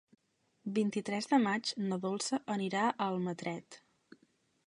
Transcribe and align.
El 0.67 0.71
vint-i-tres 0.77 1.27
de 1.33 1.39
maig 1.43 1.73
na 1.91 1.99
Dolça 2.07 2.41
anirà 2.55 2.81
a 2.89 2.95
Almatret. 3.09 3.79